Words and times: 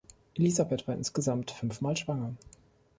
Elisabeth 0.33 0.87
war 0.87 0.95
insgesamt 0.95 1.51
fünfmal 1.51 1.95
schwanger. 1.95 2.33